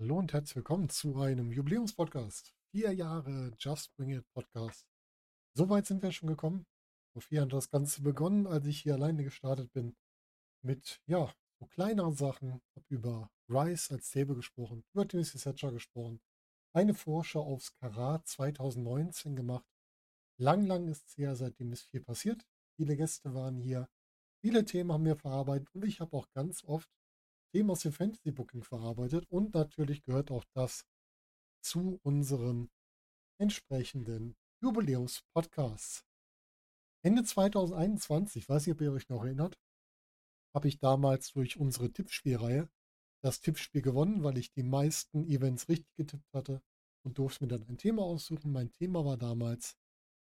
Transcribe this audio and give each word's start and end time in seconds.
Hallo 0.00 0.16
und 0.16 0.32
herzlich 0.32 0.56
willkommen 0.56 0.88
zu 0.88 1.20
einem 1.20 1.52
Jubiläumspodcast. 1.52 2.54
Vier 2.70 2.90
Jahre 2.94 3.52
Just 3.58 3.94
Bring 3.96 4.08
It 4.08 4.24
Podcast. 4.32 4.86
Soweit 5.52 5.84
sind 5.84 6.02
wir 6.02 6.10
schon 6.10 6.30
gekommen. 6.30 6.64
Vor 7.12 7.20
vier 7.20 7.36
Jahren 7.36 7.48
hat 7.48 7.58
das 7.58 7.68
Ganze 7.68 8.00
begonnen, 8.00 8.46
als 8.46 8.64
ich 8.64 8.80
hier 8.80 8.94
alleine 8.94 9.22
gestartet 9.24 9.70
bin. 9.74 9.94
Mit, 10.62 11.02
ja, 11.04 11.30
so 11.58 11.66
kleineren 11.66 12.14
Sachen. 12.14 12.62
Hab 12.74 12.82
über 12.88 13.30
Rice 13.50 13.90
als 13.90 14.10
Table 14.10 14.36
gesprochen, 14.36 14.84
über 14.94 15.06
Timothy 15.06 15.36
Thatcher 15.36 15.70
gesprochen. 15.70 16.22
Eine 16.72 16.94
Vorschau 16.94 17.42
aufs 17.42 17.74
Karat 17.74 18.26
2019 18.26 19.36
gemacht. 19.36 19.66
Lang, 20.38 20.64
lang 20.64 20.88
ist 20.88 21.08
es 21.08 21.18
her, 21.18 21.36
seitdem 21.36 21.74
ist 21.74 21.82
viel 21.90 22.00
passiert. 22.00 22.46
Viele 22.76 22.96
Gäste 22.96 23.34
waren 23.34 23.58
hier. 23.58 23.86
Viele 24.40 24.64
Themen 24.64 24.92
haben 24.92 25.04
wir 25.04 25.16
verarbeitet 25.16 25.68
und 25.74 25.84
ich 25.84 26.00
habe 26.00 26.16
auch 26.16 26.30
ganz 26.30 26.64
oft 26.64 26.88
Themen 27.52 27.70
aus 27.70 27.80
dem 27.80 27.92
Fantasy 27.92 28.30
Booking 28.30 28.62
verarbeitet 28.62 29.26
und 29.28 29.54
natürlich 29.54 30.02
gehört 30.02 30.30
auch 30.30 30.44
das 30.54 30.86
zu 31.62 31.98
unserem 32.02 32.70
entsprechenden 33.38 34.36
Jubiläums-Podcast. 34.62 36.04
Ende 37.02 37.24
2021, 37.24 38.48
weiß 38.48 38.66
nicht, 38.66 38.74
ob 38.74 38.80
ihr 38.82 38.92
euch 38.92 39.08
noch 39.08 39.24
erinnert, 39.24 39.58
habe 40.54 40.68
ich 40.68 40.78
damals 40.78 41.32
durch 41.32 41.58
unsere 41.58 41.90
Tippspielreihe 41.90 42.68
das 43.22 43.40
Tippspiel 43.40 43.82
gewonnen, 43.82 44.22
weil 44.22 44.38
ich 44.38 44.52
die 44.52 44.62
meisten 44.62 45.26
Events 45.26 45.68
richtig 45.68 45.94
getippt 45.96 46.32
hatte 46.32 46.62
und 47.04 47.18
durfte 47.18 47.44
mir 47.44 47.48
dann 47.48 47.66
ein 47.68 47.78
Thema 47.78 48.02
aussuchen. 48.02 48.52
Mein 48.52 48.72
Thema 48.72 49.04
war 49.04 49.16
damals 49.16 49.76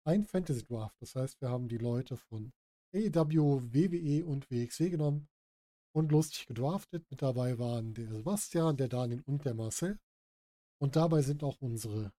ein 0.05 0.25
Fantasy 0.25 0.65
Draft. 0.65 1.01
Das 1.01 1.15
heißt, 1.15 1.41
wir 1.41 1.49
haben 1.49 1.69
die 1.69 1.79
Leute 1.79 2.17
von 2.17 2.53
AEW, 2.95 3.73
WWE 3.73 4.25
und 4.25 4.51
WXW 4.51 4.91
genommen 4.91 5.29
und 5.93 6.13
lustig 6.13 6.47
gedraftet. 6.47 7.05
Mit 7.11 7.23
dabei 7.23 7.59
waren 7.59 7.95
der 7.95 8.09
Sebastian, 8.09 8.77
der 8.77 8.89
Daniel 8.89 9.23
und 9.27 9.45
der 9.45 9.55
Marcel. 9.55 9.99
Und 10.81 10.97
dabei 10.97 11.23
sind 11.23 11.43
auch 11.43 11.61
unsere 11.61 12.13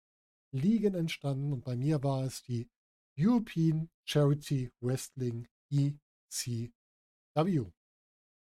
Ligen 0.52 0.96
entstanden. 0.96 1.54
Und 1.54 1.64
bei 1.64 1.76
mir 1.76 2.04
war 2.04 2.24
es 2.24 2.44
die 2.44 2.70
European 3.18 3.90
Charity 4.06 4.72
Wrestling 4.82 5.48
ECW. 5.72 6.72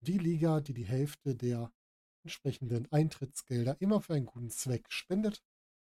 Die 0.01 0.19
Liga, 0.19 0.61
die 0.61 0.75
die 0.75 0.87
Hälfte 0.87 1.35
der 1.35 1.73
entsprechenden 2.25 2.91
Eintrittsgelder 2.93 3.81
immer 3.81 4.01
für 4.01 4.15
einen 4.15 4.27
guten 4.27 4.51
Zweck 4.51 4.91
spendet. 4.91 5.43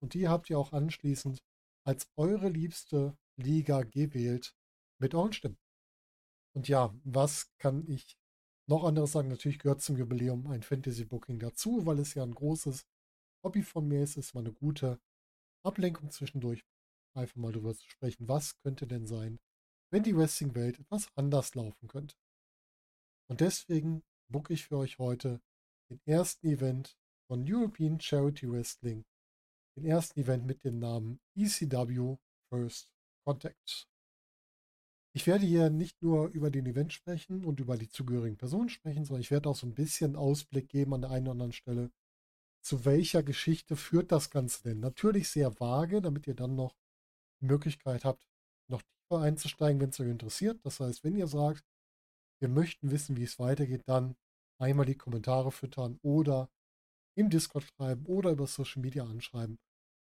Und 0.01 0.15
die 0.15 0.29
habt 0.29 0.51
ihr 0.51 0.59
auch 0.59 0.73
anschließend 0.73 1.43
als 1.85 2.09
eure 2.17 2.49
liebste 2.49 3.17
Liga 3.37 3.83
gewählt 3.83 4.55
mit 4.99 5.15
euren 5.15 5.33
Stimmen. 5.33 5.59
Und 6.55 6.69
ja, 6.69 6.95
was 7.05 7.51
kann 7.59 7.87
ich 7.89 8.17
noch 8.73 8.85
anderes 8.85 9.13
sagen? 9.13 9.29
Natürlich 9.29 9.59
gehört 9.59 9.83
zum 9.83 9.99
Jubiläum 9.99 10.47
ein 10.47 10.63
Fantasy 10.63 11.05
Booking 11.05 11.39
dazu, 11.39 11.85
weil 11.85 11.99
es 11.99 12.15
ja 12.15 12.23
ein 12.23 12.35
großes 12.35 12.87
Hobby 13.45 13.63
von 13.63 13.87
mir 13.87 14.03
ist. 14.03 14.17
Es 14.17 14.33
mal 14.33 14.41
eine 14.41 14.53
gute 14.53 14.99
Ablenkung 15.63 16.11
zwischendurch, 16.11 16.65
einfach 17.15 17.37
mal 17.37 17.53
darüber 17.53 17.75
zu 17.75 17.89
sprechen, 17.89 18.29
was 18.29 18.59
könnte 18.63 18.87
denn 18.87 19.07
sein, 19.07 19.39
wenn 19.91 20.03
die 20.03 20.17
Wrestling-Welt 20.17 20.81
etwas 20.81 21.09
anders 21.17 21.55
laufen 21.55 21.87
könnte. 21.87 22.17
Und 23.29 23.41
deswegen 23.41 24.03
booke 24.29 24.55
ich 24.55 24.67
für 24.67 24.79
euch 24.79 24.99
heute 24.99 25.43
den 25.91 26.01
ersten 26.07 26.47
Event 26.47 26.97
von 27.29 27.45
European 27.47 28.01
Charity 28.01 28.51
Wrestling, 28.51 29.05
den 29.77 29.85
ersten 29.85 30.19
Event 30.19 30.47
mit 30.47 30.65
dem 30.65 30.79
Namen 30.79 31.21
ECW 31.35 32.17
First 32.49 32.91
Contact. 33.25 33.92
Ich 35.15 35.27
werde 35.27 35.45
hier 35.45 35.69
nicht 35.69 36.03
nur 36.03 36.29
über 36.29 36.51
den 36.51 36.65
Event 36.67 36.93
sprechen 36.93 37.45
und 37.45 37.61
über 37.61 37.77
die 37.77 37.89
zugehörigen 37.89 38.39
Personen 38.39 38.71
sprechen, 38.71 39.05
sondern 39.05 39.21
ich 39.21 39.31
werde 39.31 39.49
auch 39.51 39.57
so 39.57 39.67
ein 39.67 39.75
bisschen 39.75 40.17
Ausblick 40.17 40.69
geben 40.69 40.95
an 40.95 41.03
der 41.03 41.11
einen 41.11 41.27
oder 41.27 41.33
anderen 41.33 41.53
Stelle, 41.53 41.91
zu 42.63 42.85
welcher 42.85 43.23
Geschichte 43.23 43.77
führt 43.77 44.11
das 44.11 44.31
Ganze 44.31 44.63
denn. 44.63 44.81
Natürlich 44.81 45.29
sehr 45.29 45.61
vage, 45.61 46.01
damit 46.01 46.27
ihr 46.27 46.35
dann 46.35 46.55
noch 46.55 46.75
die 47.41 47.47
Möglichkeit 47.47 48.05
habt, 48.05 48.27
noch 48.69 48.83
tiefer 48.83 49.21
einzusteigen, 49.21 49.81
wenn 49.81 49.91
es 49.91 50.01
euch 50.01 50.09
interessiert. 50.09 50.65
Das 50.65 50.81
heißt, 50.81 51.05
wenn 51.05 51.17
ihr 51.17 51.27
sagt, 51.27 51.65
wir 52.41 52.49
möchten 52.49 52.91
wissen, 52.91 53.17
wie 53.17 53.25
es 53.25 53.39
weitergeht, 53.39 53.83
dann 53.87 54.17
einmal 54.59 54.87
die 54.87 54.97
Kommentare 54.97 55.53
füttern 55.53 55.99
oder 56.03 56.49
im 57.17 57.29
Discord 57.29 57.65
schreiben 57.65 58.07
oder 58.07 58.31
über 58.31 58.47
Social 58.47 58.81
Media 58.81 59.05
anschreiben 59.05 59.59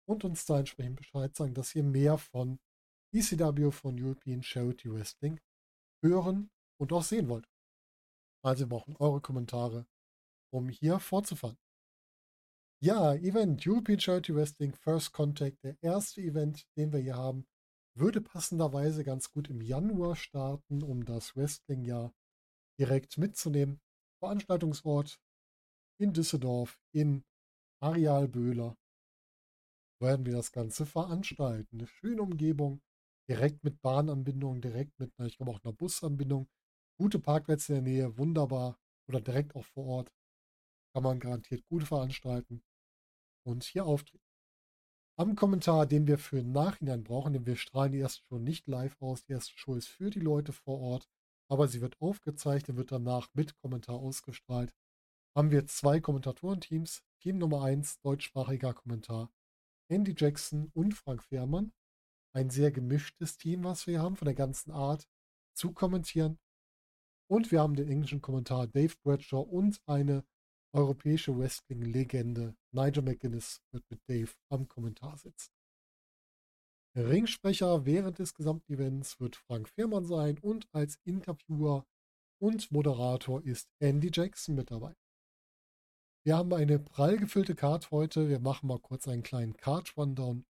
und 0.08 0.24
uns 0.24 0.46
da 0.46 0.58
entsprechend 0.58 0.96
Bescheid 0.96 1.36
sagen, 1.36 1.54
dass 1.54 1.74
ihr 1.74 1.84
mehr 1.84 2.18
von 2.18 2.58
ECW 3.18 3.70
von 3.70 4.02
European 4.02 4.42
Charity 4.42 4.92
Wrestling 4.92 5.40
hören 6.02 6.50
und 6.78 6.92
auch 6.92 7.02
sehen 7.02 7.28
wollt. 7.28 7.48
Also 8.44 8.64
wir 8.64 8.68
brauchen 8.68 8.96
eure 8.96 9.20
Kommentare, 9.20 9.86
um 10.52 10.68
hier 10.68 10.98
fortzufahren. 11.00 11.58
Ja, 12.82 13.14
Event 13.14 13.66
European 13.66 13.98
Charity 13.98 14.34
Wrestling 14.34 14.74
First 14.74 15.12
Contact, 15.12 15.64
der 15.64 15.82
erste 15.82 16.20
Event, 16.20 16.66
den 16.76 16.92
wir 16.92 17.00
hier 17.00 17.16
haben, 17.16 17.46
würde 17.96 18.20
passenderweise 18.20 19.02
ganz 19.02 19.30
gut 19.30 19.48
im 19.48 19.62
Januar 19.62 20.14
starten, 20.14 20.82
um 20.82 21.04
das 21.06 21.34
Wrestling-Jahr 21.34 22.14
direkt 22.78 23.16
mitzunehmen. 23.16 23.80
Veranstaltungsort 24.20 25.18
in 25.98 26.12
Düsseldorf, 26.12 26.78
in 26.92 27.24
Areal 27.80 28.28
Böhler, 28.28 28.76
werden 29.98 30.26
wir 30.26 30.34
das 30.34 30.52
Ganze 30.52 30.84
veranstalten. 30.84 31.78
Eine 31.78 31.86
schöne 31.86 32.20
Umgebung, 32.20 32.82
direkt 33.28 33.64
mit 33.64 33.80
Bahnanbindung, 33.82 34.60
direkt 34.60 34.98
mit, 34.98 35.12
ich 35.20 35.36
glaube 35.36 35.52
auch 35.52 35.64
einer 35.64 35.72
Busanbindung. 35.72 36.48
Gute 36.98 37.18
Parkplätze 37.18 37.74
in 37.74 37.84
der 37.84 37.92
Nähe, 37.92 38.18
wunderbar. 38.18 38.78
Oder 39.08 39.20
direkt 39.20 39.54
auch 39.54 39.64
vor 39.64 39.86
Ort. 39.86 40.12
Kann 40.92 41.02
man 41.02 41.20
garantiert 41.20 41.64
gut 41.66 41.84
veranstalten 41.84 42.62
und 43.44 43.64
hier 43.64 43.84
auftreten. 43.86 44.24
Am 45.18 45.34
Kommentar, 45.34 45.86
den 45.86 46.06
wir 46.06 46.18
für 46.18 46.42
Nachhinein 46.42 47.04
brauchen, 47.04 47.32
denn 47.32 47.46
wir 47.46 47.56
strahlen 47.56 47.92
die 47.92 47.98
erste 47.98 48.22
Show 48.24 48.38
nicht 48.38 48.66
live 48.66 49.00
aus. 49.00 49.24
Die 49.24 49.32
erste 49.32 49.56
Show 49.56 49.74
ist 49.74 49.88
für 49.88 50.10
die 50.10 50.20
Leute 50.20 50.52
vor 50.52 50.80
Ort, 50.80 51.08
aber 51.48 51.68
sie 51.68 51.80
wird 51.80 52.00
aufgezeichnet, 52.00 52.76
wird 52.76 52.92
danach 52.92 53.28
mit 53.32 53.56
Kommentar 53.56 53.96
ausgestrahlt. 53.96 54.74
Haben 55.34 55.50
wir 55.50 55.66
zwei 55.66 56.00
Kommentatorenteams. 56.00 57.02
Team 57.22 57.38
Nummer 57.38 57.62
1, 57.62 58.00
deutschsprachiger 58.00 58.74
Kommentar. 58.74 59.30
Andy 59.88 60.14
Jackson 60.16 60.70
und 60.74 60.92
Frank 60.92 61.22
Fehrmann 61.22 61.72
ein 62.36 62.50
sehr 62.50 62.70
gemischtes 62.70 63.38
Team, 63.38 63.64
was 63.64 63.86
wir 63.86 64.02
haben, 64.02 64.14
von 64.14 64.26
der 64.26 64.34
ganzen 64.34 64.70
Art 64.70 65.08
zu 65.54 65.72
kommentieren. 65.72 66.38
Und 67.28 67.50
wir 67.50 67.60
haben 67.60 67.74
den 67.74 67.88
englischen 67.88 68.20
Kommentar 68.20 68.66
Dave 68.66 68.94
Bradshaw 69.02 69.40
und 69.40 69.80
eine 69.86 70.22
europäische 70.74 71.36
Wrestling-Legende 71.36 72.54
Nigel 72.72 73.02
McGuinness 73.02 73.62
wird 73.72 73.84
mit 73.90 74.00
Dave 74.06 74.30
am 74.50 74.68
Kommentar 74.68 75.16
sitzen. 75.16 75.50
Ringsprecher 76.94 77.86
während 77.86 78.18
des 78.18 78.34
gesamten 78.34 78.70
Events 78.72 79.18
wird 79.18 79.36
Frank 79.36 79.70
Fehrmann 79.70 80.04
sein 80.04 80.38
und 80.38 80.68
als 80.72 80.98
Interviewer 81.04 81.86
und 82.38 82.70
Moderator 82.70 83.42
ist 83.42 83.70
Andy 83.80 84.10
Jackson 84.12 84.54
mit 84.54 84.70
dabei. 84.70 84.94
Wir 86.24 86.36
haben 86.36 86.52
eine 86.52 86.78
prall 86.78 87.16
gefüllte 87.16 87.54
Card 87.54 87.90
heute. 87.90 88.28
Wir 88.28 88.40
machen 88.40 88.66
mal 88.66 88.78
kurz 88.78 89.08
einen 89.08 89.22
kleinen 89.22 89.56
Card-Rundown. 89.56 90.44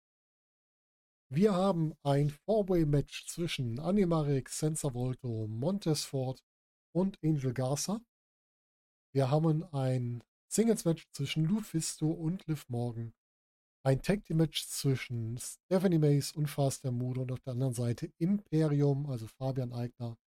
Wir 1.36 1.54
haben 1.54 1.94
ein 2.02 2.30
Four-Way-Match 2.30 3.28
zwischen 3.28 3.78
Animarek, 3.78 4.48
Senza 4.48 4.94
Volto, 4.94 5.48
Montesfort 5.48 6.42
und 6.94 7.22
Angel 7.22 7.54
Garza. 7.54 8.00
Wir 9.14 9.30
haben 9.30 9.66
ein 9.74 10.24
Singles-Match 10.48 11.10
zwischen 11.12 11.44
Lufisto 11.44 12.10
und 12.10 12.48
Liv 12.48 12.70
Morgan. 12.70 13.14
Ein 13.84 14.02
Tag-Team-Match 14.02 14.66
zwischen 14.66 15.38
Stephanie 15.38 15.98
Mace 15.98 16.32
und 16.32 16.48
Fast 16.48 16.86
Mudo 16.86 17.24
und 17.24 17.34
auf 17.34 17.42
der 17.42 17.52
anderen 17.52 17.74
Seite 17.74 18.14
Imperium, 18.18 19.10
also 19.10 19.28
Fabian 19.28 19.74
Eigner 19.74 20.18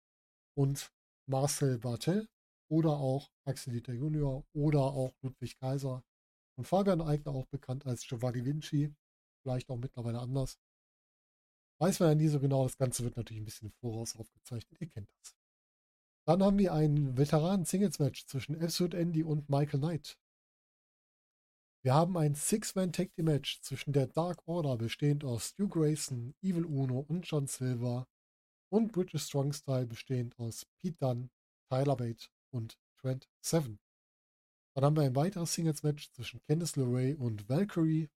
und 0.59 0.93
Marcel 1.27 1.79
Bartel 1.79 2.29
oder 2.71 2.91
auch 2.91 3.31
Axel 3.47 3.73
Dieter 3.73 3.95
Junior 3.95 4.45
oder 4.53 4.83
auch 4.83 5.15
Ludwig 5.23 5.57
Kaiser 5.59 6.05
und 6.59 6.67
Fabian 6.67 7.01
Eigner 7.01 7.33
auch 7.33 7.47
bekannt 7.47 7.87
als 7.87 8.07
Giovanni 8.07 8.45
Vinci, 8.45 8.95
vielleicht 9.43 9.71
auch 9.71 9.79
mittlerweile 9.79 10.19
anders. 10.19 10.59
Weiß 11.81 12.01
man 12.01 12.11
ja 12.11 12.15
nie 12.15 12.29
so 12.29 12.41
genau, 12.41 12.65
das 12.65 12.77
Ganze 12.77 13.05
wird 13.05 13.17
natürlich 13.17 13.43
ein 13.43 13.45
bisschen 13.45 13.73
voraus 13.81 14.17
aufgezeichnet, 14.17 14.81
ihr 14.81 14.89
kennt 14.89 15.09
das. 15.21 15.35
Dann 16.27 16.43
haben 16.43 16.59
wir 16.59 16.73
ein 16.75 17.17
Veteranen-Singles-Match 17.17 18.27
zwischen 18.27 18.61
Absolute 18.61 18.99
Andy 18.99 19.23
und 19.23 19.49
Michael 19.49 19.81
Knight. 19.81 20.19
Wir 21.83 21.95
haben 21.95 22.19
ein 22.19 22.35
Six-Man-Tag-Team-Match 22.35 23.63
zwischen 23.63 23.93
der 23.93 24.09
Dark 24.09 24.47
Order, 24.47 24.77
bestehend 24.77 25.25
aus 25.25 25.51
Stu 25.51 25.69
Grayson, 25.69 26.35
Evil 26.43 26.67
Uno 26.67 26.99
und 27.09 27.27
John 27.27 27.47
Silver, 27.47 28.07
und 28.71 28.93
British 28.93 29.23
Strong 29.23 29.53
Style, 29.53 29.87
bestehend 29.87 30.39
aus 30.39 30.67
Pete 30.77 30.97
Dunne, 30.99 31.31
Tyler 31.71 31.97
Bate 31.97 32.29
und 32.51 32.79
Trent 33.01 33.29
Seven. 33.41 33.79
Dann 34.75 34.85
haben 34.85 34.97
wir 34.97 35.05
ein 35.05 35.17
weiteres 35.17 35.55
Singles-Match 35.55 36.13
zwischen 36.13 36.43
Candice 36.43 36.77
LeRae 36.77 37.15
und 37.15 37.49
Valkyrie, 37.49 38.09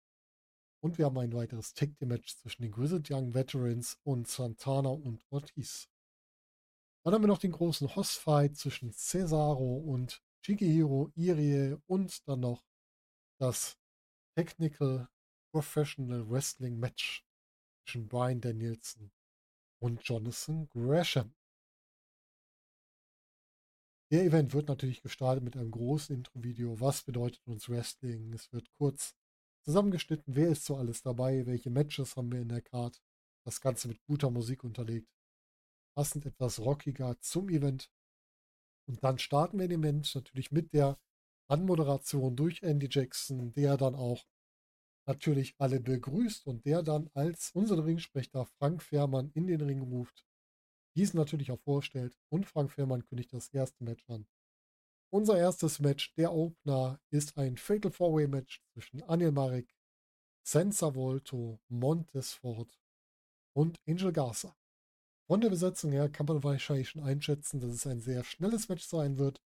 und 0.82 0.98
wir 0.98 1.06
haben 1.06 1.18
ein 1.18 1.32
weiteres 1.32 1.74
Tag 1.74 1.96
Team 1.96 2.08
Match 2.08 2.36
zwischen 2.36 2.62
den 2.62 2.72
Grizzled 2.72 3.08
Young 3.10 3.34
Veterans 3.34 3.98
und 4.02 4.26
Santana 4.26 4.90
und 4.90 5.24
Ortiz. 5.30 5.88
Dann 7.04 7.14
haben 7.14 7.22
wir 7.22 7.28
noch 7.28 7.38
den 7.38 7.52
großen 7.52 7.94
Hoss-Fight 7.94 8.56
zwischen 8.56 8.92
Cesaro 8.92 9.76
und 9.78 10.22
Shigehiro 10.44 11.12
Irie 11.14 11.76
und 11.86 12.26
dann 12.28 12.40
noch 12.40 12.64
das 13.40 13.78
Technical 14.36 15.08
Professional 15.52 16.28
Wrestling 16.28 16.78
Match 16.78 17.24
zwischen 17.84 18.08
Brian 18.08 18.40
Danielson 18.40 19.12
und 19.80 20.02
Jonathan 20.02 20.68
Gresham. 20.68 21.34
Der 24.10 24.24
Event 24.24 24.52
wird 24.52 24.68
natürlich 24.68 25.00
gestartet 25.00 25.42
mit 25.44 25.56
einem 25.56 25.70
großen 25.70 26.14
Intro-Video. 26.14 26.78
Was 26.80 27.02
bedeutet 27.02 27.46
uns 27.46 27.68
Wrestling? 27.68 28.32
Es 28.32 28.52
wird 28.52 28.70
kurz 28.78 29.16
zusammengeschnitten, 29.64 30.34
wer 30.34 30.48
ist 30.48 30.64
so 30.64 30.76
alles 30.76 31.02
dabei, 31.02 31.46
welche 31.46 31.70
Matches 31.70 32.16
haben 32.16 32.30
wir 32.32 32.40
in 32.40 32.48
der 32.48 32.62
Card. 32.62 33.02
Das 33.44 33.60
Ganze 33.60 33.88
mit 33.88 34.02
guter 34.04 34.30
Musik 34.30 34.62
unterlegt. 34.64 35.08
Passend 35.96 36.26
etwas 36.26 36.60
rockiger 36.60 37.18
zum 37.20 37.48
Event. 37.48 37.90
Und 38.86 39.02
dann 39.02 39.18
starten 39.18 39.58
wir 39.58 39.68
den 39.68 39.80
Event 39.80 40.14
natürlich 40.14 40.52
mit 40.52 40.72
der 40.72 40.98
Anmoderation 41.48 42.36
durch 42.36 42.62
Andy 42.62 42.88
Jackson, 42.90 43.52
der 43.52 43.76
dann 43.76 43.94
auch 43.94 44.24
natürlich 45.06 45.54
alle 45.58 45.80
begrüßt 45.80 46.46
und 46.46 46.64
der 46.64 46.82
dann 46.82 47.10
als 47.14 47.50
unseren 47.50 47.80
Ringsprecher 47.80 48.46
Frank 48.58 48.82
Fährmann 48.82 49.30
in 49.34 49.46
den 49.46 49.60
Ring 49.60 49.82
ruft, 49.82 50.24
diesen 50.96 51.18
natürlich 51.18 51.50
auch 51.50 51.60
vorstellt 51.60 52.16
und 52.28 52.46
Frank 52.46 52.70
Fährmann 52.70 53.04
kündigt 53.04 53.32
das 53.32 53.48
erste 53.48 53.82
Match 53.82 54.08
an. 54.08 54.26
Unser 55.12 55.36
erstes 55.36 55.78
Match, 55.78 56.14
der 56.14 56.32
Opener, 56.32 56.98
ist 57.10 57.36
ein 57.36 57.58
Fatal 57.58 57.90
Four-Way 57.90 58.28
Match 58.28 58.62
zwischen 58.72 59.02
Anil 59.02 59.30
Marek, 59.30 59.76
Senza 60.42 60.94
Volto, 60.94 61.60
Montesfort 61.68 62.78
und 63.54 63.78
Angel 63.86 64.10
Garza. 64.10 64.56
Von 65.26 65.42
der 65.42 65.50
Besetzung 65.50 65.92
her 65.92 66.08
kann 66.08 66.26
man 66.26 66.42
wahrscheinlich 66.42 66.88
schon 66.88 67.02
einschätzen, 67.02 67.60
dass 67.60 67.72
es 67.72 67.86
ein 67.86 68.00
sehr 68.00 68.24
schnelles 68.24 68.68
Match 68.70 68.84
sein 68.84 69.18
wird. 69.18 69.42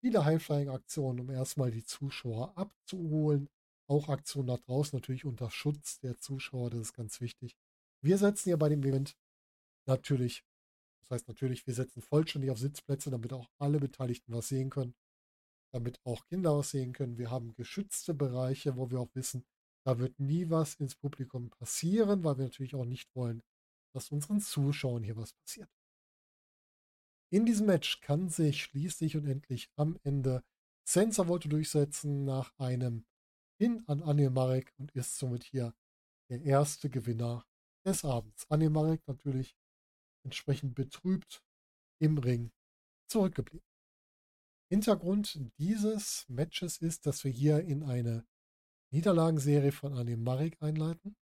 Viele 0.00 0.24
High-Flying-Aktionen, 0.24 1.20
um 1.20 1.30
erstmal 1.30 1.70
die 1.70 1.84
Zuschauer 1.84 2.56
abzuholen 2.56 3.50
auch 3.86 4.08
Aktionen 4.08 4.48
nach 4.48 4.60
draußen, 4.60 4.96
natürlich 4.96 5.24
unter 5.24 5.50
Schutz 5.50 5.98
der 6.00 6.16
Zuschauer, 6.16 6.70
das 6.70 6.80
ist 6.80 6.92
ganz 6.94 7.20
wichtig. 7.20 7.56
Wir 8.00 8.16
setzen 8.16 8.48
ja 8.48 8.56
bei 8.56 8.68
dem 8.68 8.82
Event 8.82 9.16
natürlich, 9.86 10.44
das 11.02 11.10
heißt 11.10 11.28
natürlich, 11.28 11.66
wir 11.66 11.74
setzen 11.74 12.00
vollständig 12.00 12.50
auf 12.50 12.58
Sitzplätze, 12.58 13.10
damit 13.10 13.32
auch 13.32 13.50
alle 13.58 13.78
Beteiligten 13.78 14.32
was 14.32 14.48
sehen 14.48 14.70
können, 14.70 14.94
damit 15.72 16.00
auch 16.04 16.26
Kinder 16.26 16.56
was 16.56 16.70
sehen 16.70 16.92
können. 16.92 17.18
Wir 17.18 17.30
haben 17.30 17.54
geschützte 17.54 18.14
Bereiche, 18.14 18.76
wo 18.76 18.90
wir 18.90 19.00
auch 19.00 19.14
wissen, 19.14 19.44
da 19.84 19.98
wird 19.98 20.20
nie 20.20 20.48
was 20.50 20.74
ins 20.74 20.94
Publikum 20.94 21.50
passieren, 21.50 22.22
weil 22.24 22.38
wir 22.38 22.44
natürlich 22.44 22.74
auch 22.74 22.84
nicht 22.84 23.14
wollen, 23.16 23.42
dass 23.92 24.10
unseren 24.10 24.40
Zuschauern 24.40 25.02
hier 25.02 25.16
was 25.16 25.32
passiert. 25.32 25.68
In 27.30 27.46
diesem 27.46 27.66
Match 27.66 28.00
kann 28.00 28.28
sich 28.28 28.62
schließlich 28.62 29.16
und 29.16 29.26
endlich 29.26 29.70
am 29.76 29.98
Ende 30.04 30.44
Sensor 30.84 31.28
wollte 31.28 31.48
durchsetzen 31.48 32.24
nach 32.24 32.52
einem 32.58 33.06
hin 33.58 33.82
an 33.86 34.02
Anil 34.02 34.30
Marek 34.30 34.74
und 34.78 34.90
ist 34.92 35.16
somit 35.16 35.44
hier 35.44 35.74
der 36.28 36.42
erste 36.42 36.90
Gewinner 36.90 37.46
des 37.84 38.04
Abends. 38.04 38.50
Anil 38.50 38.70
Marek 38.70 39.06
natürlich 39.06 39.56
entsprechend 40.24 40.74
betrübt 40.74 41.42
im 42.00 42.18
Ring 42.18 42.52
zurückgeblieben. 43.08 43.71
Hintergrund 44.72 45.38
dieses 45.58 46.24
Matches 46.28 46.78
ist, 46.78 47.06
dass 47.06 47.24
wir 47.24 47.30
hier 47.30 47.60
in 47.60 47.82
eine 47.82 48.26
Niederlagenserie 48.90 49.72
von 49.72 49.94
Anil 49.94 50.16
Marek 50.16 50.56
einleiten, 50.60 51.16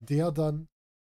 der 0.00 0.32
dann 0.32 0.68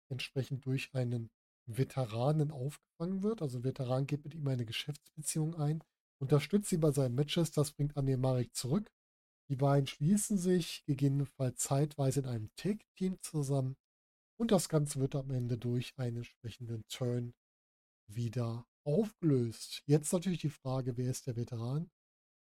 entsprechend 0.09 0.65
durch 0.65 0.93
einen 0.93 1.29
Veteranen 1.65 2.51
aufgefangen 2.51 3.23
wird. 3.23 3.41
Also 3.41 3.59
ein 3.59 3.63
Veteran 3.63 4.05
geht 4.05 4.23
mit 4.23 4.35
ihm 4.35 4.47
eine 4.47 4.65
Geschäftsbeziehung 4.65 5.55
ein, 5.55 5.83
unterstützt 6.19 6.71
ihn 6.71 6.81
bei 6.81 6.91
seinen 6.91 7.15
Matches, 7.15 7.51
das 7.51 7.71
bringt 7.71 7.97
Anil 7.97 8.17
Marek 8.17 8.55
zurück 8.55 8.91
die 9.49 9.55
beiden 9.55 9.87
schließen 9.87 10.37
sich 10.37 10.83
gegebenenfalls 10.85 11.57
zeitweise 11.57 12.21
in 12.21 12.25
einem 12.25 12.49
Take-Team 12.55 13.21
zusammen 13.21 13.75
und 14.37 14.51
das 14.51 14.69
Ganze 14.69 14.99
wird 14.99 15.15
am 15.15 15.29
Ende 15.31 15.57
durch 15.57 15.93
einen 15.97 16.17
entsprechenden 16.17 16.87
Turn 16.87 17.33
wieder 18.07 18.65
aufgelöst. 18.85 19.83
Jetzt 19.85 20.11
natürlich 20.13 20.39
die 20.39 20.49
Frage, 20.49 20.97
wer 20.97 21.09
ist 21.09 21.27
der 21.27 21.35
Veteran? 21.35 21.89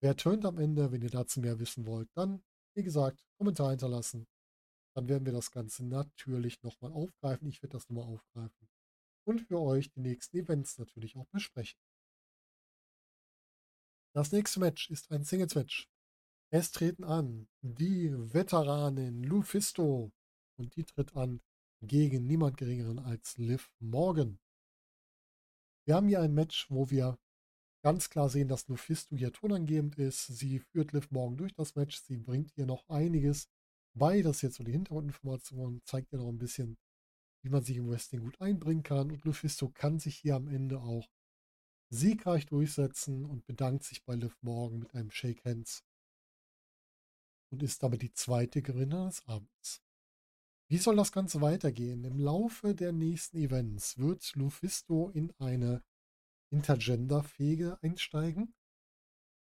Wer 0.02 0.16
turnt 0.16 0.46
am 0.46 0.58
Ende? 0.58 0.92
Wenn 0.92 1.02
ihr 1.02 1.10
dazu 1.10 1.40
mehr 1.40 1.60
wissen 1.60 1.86
wollt, 1.86 2.10
dann, 2.16 2.44
wie 2.76 2.84
gesagt, 2.84 3.24
Kommentar 3.38 3.72
hinterlassen. 3.72 4.28
Dann 4.96 5.08
werden 5.08 5.26
wir 5.26 5.34
das 5.34 5.52
Ganze 5.52 5.86
natürlich 5.86 6.62
nochmal 6.62 6.92
aufgreifen. 6.92 7.48
Ich 7.48 7.62
werde 7.64 7.74
das 7.74 7.90
nochmal 7.90 8.14
aufgreifen. 8.14 8.70
Und 9.26 9.42
für 9.42 9.60
euch 9.60 9.90
die 9.92 10.02
nächsten 10.02 10.38
Events 10.38 10.78
natürlich 10.78 11.16
auch 11.16 11.28
besprechen. 11.28 11.80
Das 14.14 14.32
nächste 14.32 14.60
Match 14.60 14.90
ist 14.90 15.12
ein 15.12 15.24
Singles-Match 15.24 15.90
es 16.56 16.70
treten 16.70 17.04
an 17.04 17.48
die 17.64 18.14
Veteranin 18.14 19.24
Lufisto 19.24 20.12
und 20.56 20.76
die 20.76 20.84
tritt 20.84 21.16
an 21.16 21.42
gegen 21.82 22.28
niemand 22.28 22.58
geringeren 22.58 23.00
als 23.00 23.40
Liv 23.40 23.72
Morgan. 23.80 24.38
Wir 25.86 25.96
haben 25.96 26.08
hier 26.08 26.22
ein 26.22 26.34
Match, 26.34 26.68
wo 26.70 26.90
wir 26.90 27.20
ganz 27.84 28.10
klar 28.10 28.30
sehen, 28.30 28.48
dass 28.48 28.68
Lufisto 28.70 29.16
hier 29.18 29.34
tonangebend 29.34 29.98
ist. 29.98 30.28
Sie 30.28 30.60
führt 30.60 30.94
Liv 30.94 31.12
Morgan 31.12 31.38
durch 31.38 31.54
das 31.54 31.76
Match. 31.76 32.00
Sie 32.02 32.18
bringt 32.18 32.58
ihr 32.58 32.66
noch 32.66 32.88
einiges 32.88 33.50
bei. 33.94 34.22
Das 34.22 34.38
ist 34.38 34.42
jetzt 34.44 34.56
so 34.56 34.64
die 34.64 34.72
Hintergrundinformation. 34.72 35.82
Zeigt 35.84 36.14
ihr 36.14 36.20
noch 36.20 36.30
ein 36.30 36.38
bisschen, 36.38 36.78
wie 37.42 37.50
man 37.50 37.64
sich 37.64 37.76
im 37.76 37.90
Wrestling 37.90 38.22
gut 38.22 38.40
einbringen 38.40 38.84
kann. 38.84 39.12
Und 39.12 39.26
Lufisto 39.26 39.70
kann 39.70 40.00
sich 40.00 40.16
hier 40.16 40.36
am 40.36 40.48
Ende 40.48 40.80
auch 40.80 41.10
siegreich 41.90 42.46
durchsetzen 42.46 43.26
und 43.26 43.46
bedankt 43.46 43.84
sich 43.84 44.06
bei 44.06 44.16
Liv 44.16 44.38
Morgan 44.42 44.80
mit 44.80 44.96
einem 44.96 45.12
Shake 45.12 45.44
Hands 45.44 45.84
und 47.52 47.62
ist 47.62 47.84
damit 47.84 48.02
die 48.02 48.14
zweite 48.14 48.62
Gewinner 48.62 49.08
des 49.08 49.28
Abends. 49.28 49.83
Wie 50.74 50.80
soll 50.80 50.96
das 50.96 51.12
Ganze 51.12 51.40
weitergehen? 51.40 52.04
Im 52.04 52.18
Laufe 52.18 52.74
der 52.74 52.94
nächsten 52.94 53.38
Events 53.38 54.00
wird 54.00 54.36
Lufisto 54.36 55.12
in 55.12 55.32
eine 55.38 55.84
Intergender-Fehde 56.50 57.78
einsteigen. 57.84 58.56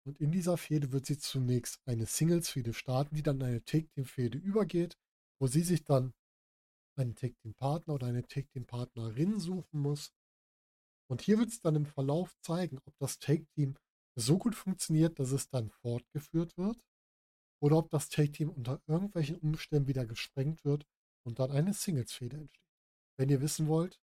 Und 0.07 0.19
in 0.21 0.33
dieser 0.33 0.57
Fehde 0.57 0.91
wird 0.91 1.05
sie 1.05 1.19
zunächst 1.19 1.87
eine 1.87 2.07
Singles-Fehde 2.07 2.73
starten, 2.73 3.15
die 3.15 3.23
dann 3.23 3.43
eine 3.43 3.63
Take-Team-Fehde 3.63 4.39
übergeht, 4.39 4.97
wo 5.39 5.49
sie 5.49 5.61
sich 5.61 5.85
dann 5.85 6.15
einen 6.97 7.15
Take-Team-Partner 7.15 7.93
oder 7.93 8.07
eine 8.07 8.27
Take-Team-Partnerin 8.27 9.39
suchen 9.39 9.81
muss. 9.83 10.15
Und 11.11 11.21
hier 11.21 11.39
wird 11.39 11.51
es 11.51 11.61
dann 11.61 11.77
im 11.77 11.85
Verlauf 11.85 12.35
zeigen, 12.41 12.79
ob 12.87 12.97
das 12.97 13.19
Take-Team 13.19 13.77
so 14.15 14.39
gut 14.39 14.55
funktioniert, 14.55 15.19
dass 15.19 15.33
es 15.33 15.51
dann 15.51 15.69
fortgeführt 15.69 16.57
wird 16.57 16.83
oder 17.61 17.77
ob 17.77 17.91
das 17.91 18.09
Take-Team 18.09 18.49
unter 18.49 18.81
irgendwelchen 18.87 19.37
Umständen 19.37 19.89
wieder 19.89 20.07
gesprengt 20.07 20.65
wird 20.65 20.87
und 21.29 21.39
dann 21.39 21.53
eine 21.53 21.73
Singles-Fehde 21.73 22.39
entsteht. 22.39 22.75
Wenn 23.17 23.29
ihr 23.29 23.41
wissen 23.41 23.69
wollt, 23.69 24.01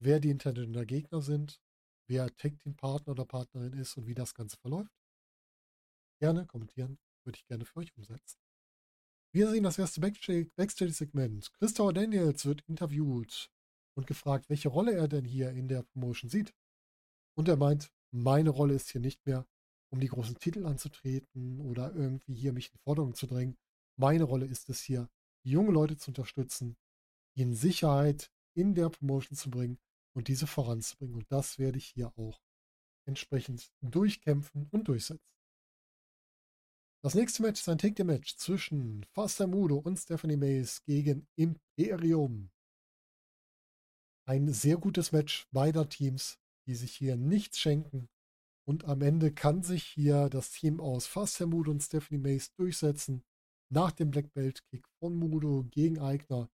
wer 0.00 0.20
die 0.20 0.30
Intended 0.30 0.88
Gegner 0.88 1.20
sind, 1.20 1.60
wer 2.06 2.34
Take-Team-Partner 2.34 3.12
oder 3.12 3.26
Partnerin 3.26 3.74
ist 3.74 3.96
und 3.96 4.06
wie 4.06 4.14
das 4.14 4.34
Ganze 4.34 4.56
verläuft, 4.56 4.94
gerne 6.20 6.46
kommentieren, 6.46 6.98
würde 7.24 7.38
ich 7.38 7.46
gerne 7.46 7.64
für 7.64 7.80
euch 7.80 7.94
umsetzen. 7.96 8.38
Wir 9.32 9.50
sehen 9.50 9.64
das 9.64 9.78
erste 9.78 10.00
Backstage-Segment. 10.00 11.52
Christopher 11.54 11.92
Daniels 11.92 12.46
wird 12.46 12.62
interviewt 12.62 13.50
und 13.94 14.06
gefragt, 14.06 14.48
welche 14.48 14.68
Rolle 14.68 14.94
er 14.94 15.08
denn 15.08 15.24
hier 15.24 15.50
in 15.50 15.68
der 15.68 15.82
Promotion 15.82 16.30
sieht. 16.30 16.54
Und 17.36 17.48
er 17.48 17.56
meint, 17.56 17.92
meine 18.10 18.50
Rolle 18.50 18.74
ist 18.74 18.90
hier 18.90 19.00
nicht 19.00 19.26
mehr 19.26 19.46
um 19.90 20.00
die 20.00 20.08
großen 20.08 20.38
Titel 20.38 20.66
anzutreten 20.66 21.60
oder 21.60 21.94
irgendwie 21.94 22.34
hier 22.34 22.52
mich 22.52 22.72
in 22.72 22.78
Forderungen 22.78 23.14
zu 23.14 23.26
drängen. 23.26 23.56
Meine 23.96 24.24
Rolle 24.24 24.46
ist 24.46 24.68
es 24.70 24.80
hier, 24.80 25.08
junge 25.50 25.72
Leute 25.72 25.96
zu 25.96 26.10
unterstützen, 26.10 26.76
in 27.36 27.54
Sicherheit 27.54 28.32
in 28.54 28.74
der 28.74 28.88
Promotion 28.88 29.36
zu 29.36 29.50
bringen 29.50 29.78
und 30.14 30.28
diese 30.28 30.46
voranzubringen. 30.46 31.14
Und 31.14 31.30
das 31.30 31.58
werde 31.58 31.78
ich 31.78 31.86
hier 31.86 32.12
auch 32.16 32.40
entsprechend 33.06 33.72
durchkämpfen 33.80 34.68
und 34.70 34.88
durchsetzen. 34.88 35.24
Das 37.02 37.14
nächste 37.14 37.42
Match 37.42 37.60
ist 37.60 37.68
ein 37.68 37.78
Take-the-Match 37.78 38.36
zwischen 38.36 39.04
Faster 39.14 39.46
Mudo 39.46 39.76
und 39.76 39.96
Stephanie 39.98 40.36
Mays 40.36 40.82
gegen 40.84 41.28
Imperium. 41.36 42.50
Ein 44.26 44.52
sehr 44.52 44.76
gutes 44.76 45.12
Match 45.12 45.46
beider 45.52 45.88
Teams, 45.88 46.38
die 46.66 46.74
sich 46.74 46.94
hier 46.94 47.16
nichts 47.16 47.60
schenken 47.60 48.08
und 48.68 48.84
am 48.84 49.00
Ende 49.00 49.32
kann 49.32 49.62
sich 49.62 49.82
hier 49.82 50.28
das 50.28 50.50
Team 50.50 50.78
aus 50.78 51.06
Fastermut 51.06 51.68
und 51.68 51.82
Stephanie 51.82 52.20
Mace 52.20 52.52
durchsetzen. 52.52 53.24
Nach 53.70 53.92
dem 53.92 54.10
Black 54.10 54.32
Belt 54.32 54.62
Kick 54.70 54.86
von 54.98 55.14
Mudo 55.16 55.64
gegen 55.70 55.98
Eigner. 55.98 56.48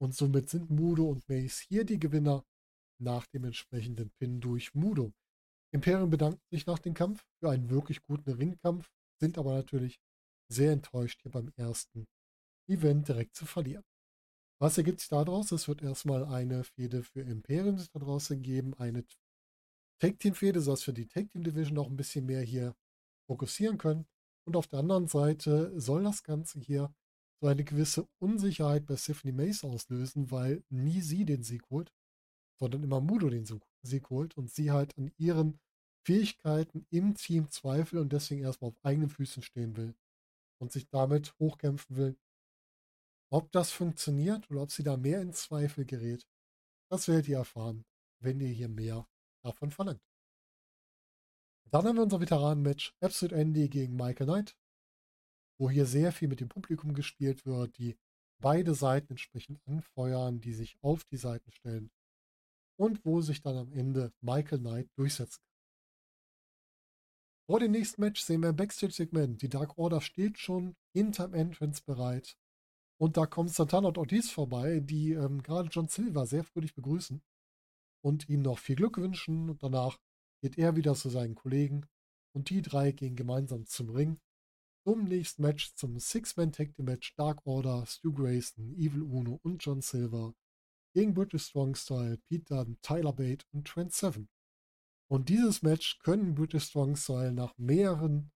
Und 0.00 0.14
somit 0.14 0.48
sind 0.48 0.70
Mudo 0.70 1.08
und 1.10 1.28
Mace 1.28 1.60
hier 1.60 1.84
die 1.84 1.98
Gewinner 1.98 2.44
nach 2.98 3.26
dem 3.26 3.44
entsprechenden 3.44 4.10
Pin 4.18 4.40
durch 4.40 4.74
Mudo. 4.74 5.12
Imperium 5.72 6.10
bedankt 6.10 6.40
sich 6.50 6.66
nach 6.66 6.78
dem 6.78 6.94
Kampf 6.94 7.24
für 7.38 7.50
einen 7.50 7.68
wirklich 7.68 8.02
guten 8.02 8.30
Ringkampf, 8.30 8.90
sind 9.20 9.36
aber 9.36 9.54
natürlich 9.54 10.00
sehr 10.50 10.72
enttäuscht, 10.72 11.20
hier 11.22 11.30
beim 11.30 11.52
ersten 11.56 12.06
Event 12.68 13.08
direkt 13.08 13.34
zu 13.36 13.44
verlieren. 13.46 13.84
Was 14.58 14.78
ergibt 14.78 15.00
sich 15.00 15.08
daraus? 15.10 15.52
Es 15.52 15.68
wird 15.68 15.82
erstmal 15.82 16.24
eine 16.24 16.64
Fehde 16.64 17.02
für 17.02 17.20
Imperium 17.20 17.76
da 17.76 17.98
draußen 17.98 18.42
geben, 18.42 18.72
eine 18.74 19.04
Tag 20.00 20.18
Team 20.18 20.34
Fehde, 20.34 20.60
sodass 20.60 20.86
wir 20.86 20.94
die 20.94 21.08
Tag 21.08 21.30
Team 21.30 21.42
Division 21.42 21.74
noch 21.74 21.88
ein 21.88 21.96
bisschen 21.96 22.24
mehr 22.24 22.40
hier 22.40 22.74
fokussieren 23.26 23.76
können. 23.76 24.06
Und 24.46 24.56
auf 24.56 24.68
der 24.68 24.78
anderen 24.78 25.08
Seite 25.08 25.78
soll 25.78 26.04
das 26.04 26.22
Ganze 26.22 26.60
hier 26.60 26.94
so 27.40 27.48
eine 27.48 27.64
gewisse 27.64 28.08
Unsicherheit 28.18 28.86
bei 28.86 28.96
Stephanie 28.96 29.32
Mace 29.32 29.64
auslösen, 29.64 30.30
weil 30.30 30.62
nie 30.70 31.00
sie 31.00 31.24
den 31.24 31.42
Sieg 31.42 31.68
holt, 31.68 31.92
sondern 32.58 32.82
immer 32.82 33.00
Mudo 33.00 33.28
den 33.28 33.44
Sieg 33.82 34.08
holt 34.08 34.36
und 34.36 34.50
sie 34.50 34.70
halt 34.70 34.96
an 34.96 35.10
ihren 35.18 35.58
Fähigkeiten 36.06 36.86
im 36.90 37.14
Team 37.14 37.50
zweifelt 37.50 38.00
und 38.00 38.12
deswegen 38.12 38.42
erstmal 38.42 38.70
auf 38.70 38.84
eigenen 38.84 39.10
Füßen 39.10 39.42
stehen 39.42 39.76
will 39.76 39.94
und 40.58 40.70
sich 40.72 40.88
damit 40.88 41.34
hochkämpfen 41.40 41.96
will. 41.96 42.16
Ob 43.30 43.50
das 43.50 43.72
funktioniert 43.72 44.48
oder 44.50 44.62
ob 44.62 44.70
sie 44.70 44.84
da 44.84 44.96
mehr 44.96 45.20
in 45.20 45.32
Zweifel 45.32 45.84
gerät, 45.84 46.24
das 46.88 47.08
werdet 47.08 47.26
ihr 47.28 47.38
erfahren, 47.38 47.84
wenn 48.20 48.40
ihr 48.40 48.48
hier 48.48 48.68
mehr 48.68 49.08
davon 49.42 49.72
verlangt. 49.72 50.00
Dann 51.70 51.84
haben 51.84 51.96
wir 51.96 52.02
unser 52.02 52.20
Veteranenmatch 52.20 52.94
Absolute 53.00 53.34
Andy 53.34 53.68
gegen 53.68 53.96
Michael 53.96 54.26
Knight, 54.26 54.56
wo 55.58 55.68
hier 55.70 55.86
sehr 55.86 56.12
viel 56.12 56.28
mit 56.28 56.40
dem 56.40 56.48
Publikum 56.48 56.94
gespielt 56.94 57.44
wird, 57.44 57.76
die 57.78 57.96
beide 58.40 58.74
Seiten 58.74 59.10
entsprechend 59.10 59.60
anfeuern, 59.66 60.40
die 60.40 60.52
sich 60.52 60.78
auf 60.82 61.04
die 61.04 61.16
Seiten 61.16 61.50
stellen 61.50 61.90
und 62.78 63.04
wo 63.04 63.20
sich 63.20 63.42
dann 63.42 63.56
am 63.56 63.72
Ende 63.72 64.12
Michael 64.20 64.60
Knight 64.60 64.88
durchsetzen 64.96 65.40
kann. 65.42 65.56
Vor 67.48 67.60
dem 67.60 67.72
nächsten 67.72 68.00
Match 68.00 68.22
sehen 68.22 68.42
wir 68.42 68.48
ein 68.48 68.56
Backstage-Segment. 68.56 69.40
Die 69.40 69.48
Dark 69.48 69.78
Order 69.78 70.00
steht 70.00 70.38
schon 70.38 70.74
hinterm 70.92 71.32
Entrance 71.32 71.80
bereit. 71.84 72.36
Und 72.98 73.16
da 73.16 73.26
kommt 73.26 73.50
Santana 73.50 73.88
und 73.88 73.98
Ortiz 73.98 74.30
vorbei, 74.30 74.80
die 74.80 75.12
ähm, 75.12 75.42
gerade 75.42 75.68
John 75.68 75.86
Silver 75.86 76.26
sehr 76.26 76.44
fröhlich 76.44 76.74
begrüßen 76.74 77.22
und 78.02 78.28
ihm 78.28 78.42
noch 78.42 78.58
viel 78.58 78.74
Glück 78.74 78.96
wünschen. 78.96 79.48
Und 79.48 79.62
danach 79.62 79.98
geht 80.40 80.58
er 80.58 80.76
wieder 80.76 80.94
zu 80.94 81.08
seinen 81.08 81.34
Kollegen 81.34 81.86
und 82.34 82.50
die 82.50 82.62
drei 82.62 82.92
gehen 82.92 83.16
gemeinsam 83.16 83.66
zum 83.66 83.90
Ring. 83.90 84.18
Zum 84.84 85.04
nächsten 85.04 85.42
Match, 85.42 85.74
zum 85.74 85.98
Six-Man-Tag-Team-Match 85.98 87.16
Dark 87.16 87.44
Order, 87.44 87.84
Stu 87.86 88.12
Grayson, 88.12 88.72
Evil 88.76 89.02
Uno 89.02 89.40
und 89.42 89.64
John 89.64 89.82
Silver 89.82 90.34
gegen 90.94 91.12
British 91.12 91.46
Strong 91.46 91.74
Style, 91.74 92.18
Pete 92.18 92.44
Dunne, 92.44 92.76
Tyler 92.82 93.12
Bate 93.12 93.44
und 93.52 93.66
Trent 93.66 93.92
Seven. 93.92 94.28
Und 95.08 95.28
dieses 95.28 95.62
Match 95.62 95.98
können 95.98 96.34
British 96.34 96.64
Strong 96.64 96.96
Style 96.96 97.32
nach 97.32 97.56
mehreren 97.58 98.30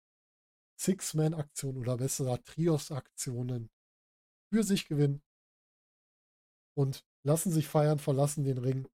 Six-Man-Aktionen 0.79 1.77
oder 1.77 1.97
besser 1.97 2.41
Trios-Aktionen 2.43 3.69
für 4.51 4.63
sich 4.63 4.87
gewinnen 4.87 5.21
und 6.75 7.05
lassen 7.23 7.51
sich 7.51 7.67
feiern, 7.67 7.99
verlassen 7.99 8.43
den 8.43 8.57
Ring. 8.57 8.87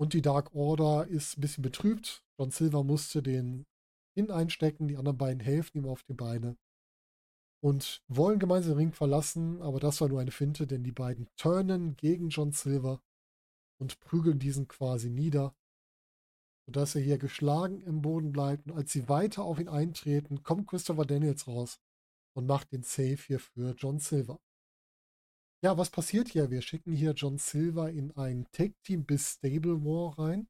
Und 0.00 0.14
die 0.14 0.22
Dark 0.22 0.54
Order 0.54 1.06
ist 1.06 1.36
ein 1.36 1.42
bisschen 1.42 1.62
betrübt. 1.62 2.24
John 2.38 2.50
Silver 2.50 2.82
musste 2.82 3.22
den 3.22 3.66
Hin 4.14 4.30
einstecken, 4.30 4.88
die 4.88 4.96
anderen 4.96 5.18
beiden 5.18 5.40
helfen 5.40 5.78
ihm 5.78 5.86
auf 5.86 6.02
die 6.02 6.14
Beine 6.14 6.56
und 7.62 8.02
wollen 8.08 8.38
gemeinsam 8.38 8.72
den 8.72 8.78
Ring 8.78 8.92
verlassen, 8.92 9.60
aber 9.62 9.78
das 9.78 10.00
war 10.00 10.08
nur 10.08 10.20
eine 10.20 10.30
Finte, 10.30 10.66
denn 10.66 10.82
die 10.82 10.92
beiden 10.92 11.28
turnen 11.36 11.96
gegen 11.96 12.30
John 12.30 12.52
Silver 12.52 13.00
und 13.78 14.00
prügeln 14.00 14.38
diesen 14.38 14.66
quasi 14.66 15.10
nieder 15.10 15.54
sodass 16.70 16.94
er 16.94 17.02
hier 17.02 17.18
geschlagen 17.18 17.80
im 17.80 18.00
Boden 18.00 18.30
bleibt. 18.30 18.68
Und 18.68 18.76
als 18.76 18.92
sie 18.92 19.08
weiter 19.08 19.42
auf 19.42 19.58
ihn 19.58 19.68
eintreten, 19.68 20.44
kommt 20.44 20.68
Christopher 20.68 21.04
Daniels 21.04 21.48
raus 21.48 21.80
und 22.32 22.46
macht 22.46 22.70
den 22.70 22.84
Save 22.84 23.18
hier 23.26 23.40
für 23.40 23.74
John 23.76 23.98
Silver. 23.98 24.38
Ja, 25.62 25.76
was 25.76 25.90
passiert 25.90 26.28
hier? 26.28 26.50
Wir 26.50 26.62
schicken 26.62 26.92
hier 26.92 27.12
John 27.12 27.38
Silver 27.38 27.90
in 27.90 28.16
ein 28.16 28.46
Tag-Team 28.52 29.04
bis 29.04 29.34
Stable 29.34 29.84
War 29.84 30.18
rein. 30.18 30.48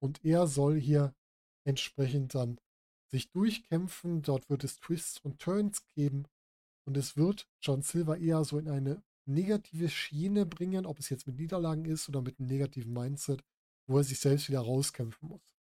Und 0.00 0.24
er 0.24 0.46
soll 0.46 0.80
hier 0.80 1.14
entsprechend 1.64 2.34
dann 2.34 2.58
sich 3.10 3.30
durchkämpfen. 3.30 4.22
Dort 4.22 4.48
wird 4.48 4.64
es 4.64 4.78
Twists 4.78 5.20
und 5.20 5.38
Turns 5.38 5.84
geben. 5.94 6.24
Und 6.86 6.96
es 6.96 7.16
wird 7.16 7.48
John 7.60 7.82
Silver 7.82 8.16
eher 8.18 8.44
so 8.44 8.58
in 8.58 8.68
eine 8.68 9.02
negative 9.26 9.88
Schiene 9.88 10.46
bringen, 10.46 10.86
ob 10.86 10.98
es 10.98 11.10
jetzt 11.10 11.26
mit 11.26 11.36
Niederlagen 11.36 11.84
ist 11.84 12.08
oder 12.08 12.22
mit 12.22 12.38
einem 12.38 12.48
negativen 12.48 12.92
Mindset 12.92 13.42
wo 13.86 13.98
er 13.98 14.04
sich 14.04 14.18
selbst 14.18 14.48
wieder 14.48 14.60
rauskämpfen 14.60 15.28
muss. 15.28 15.56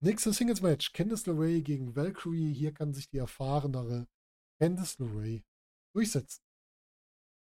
Nächstes 0.00 0.36
Singles 0.36 0.60
Match: 0.60 0.92
Candice 0.92 1.26
LeRae 1.26 1.62
gegen 1.62 1.94
Valkyrie. 1.96 2.52
Hier 2.52 2.72
kann 2.72 2.94
sich 2.94 3.08
die 3.08 3.18
erfahrenere 3.18 4.06
Candice 4.60 4.98
LeRae 4.98 5.42
durchsetzen. 5.98 6.44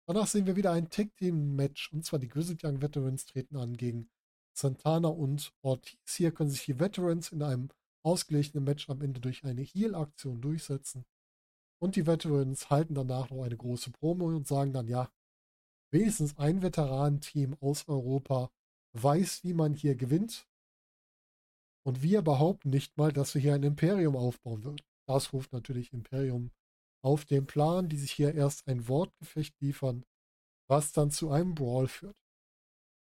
Danach 0.08 0.26
sehen 0.26 0.46
wir 0.46 0.56
wieder 0.56 0.72
ein 0.72 0.88
Tag 0.88 1.14
Team 1.16 1.56
Match 1.56 1.92
und 1.92 2.06
zwar 2.06 2.18
die 2.18 2.28
Grizzled 2.28 2.64
Young 2.64 2.80
Veterans 2.80 3.26
treten 3.26 3.56
an 3.56 3.76
gegen 3.76 4.08
Santana 4.56 5.08
und 5.08 5.52
Ortiz. 5.60 6.14
Hier 6.14 6.32
können 6.32 6.48
sich 6.48 6.64
die 6.64 6.80
Veterans 6.80 7.32
in 7.32 7.42
einem 7.42 7.68
ausgeglichenen 8.02 8.64
Match 8.64 8.88
am 8.88 9.02
Ende 9.02 9.20
durch 9.20 9.44
eine 9.44 9.60
Heal-Aktion 9.60 10.40
durchsetzen. 10.40 11.04
Und 11.78 11.96
die 11.96 12.06
Veterans 12.06 12.70
halten 12.70 12.94
danach 12.94 13.28
noch 13.28 13.44
eine 13.44 13.58
große 13.58 13.90
Promo 13.90 14.28
und 14.28 14.46
sagen 14.46 14.72
dann, 14.72 14.88
ja, 14.88 15.10
wenigstens 15.90 16.38
ein 16.38 16.62
Veteranenteam 16.62 17.56
aus 17.60 17.86
Europa 17.88 18.50
weiß, 18.94 19.44
wie 19.44 19.52
man 19.52 19.74
hier 19.74 19.96
gewinnt. 19.96 20.48
Und 21.84 22.02
wir 22.02 22.22
behaupten 22.22 22.70
nicht 22.70 22.96
mal, 22.96 23.12
dass 23.12 23.34
wir 23.34 23.42
hier 23.42 23.54
ein 23.54 23.64
Imperium 23.64 24.16
aufbauen 24.16 24.64
würden. 24.64 24.80
Das 25.06 25.34
ruft 25.34 25.52
natürlich 25.52 25.92
Imperium 25.92 26.52
auf 27.02 27.24
den 27.24 27.46
Plan, 27.46 27.88
die 27.88 27.96
sich 27.96 28.12
hier 28.12 28.34
erst 28.34 28.66
ein 28.68 28.88
Wortgefecht 28.88 29.60
liefern, 29.60 30.04
was 30.68 30.92
dann 30.92 31.10
zu 31.10 31.30
einem 31.30 31.54
Brawl 31.54 31.88
führt. 31.88 32.16